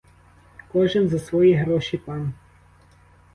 Кожен 0.71 1.07
за 1.09 1.19
свої 1.19 1.53
гроші 1.53 1.97
пан! 1.97 2.33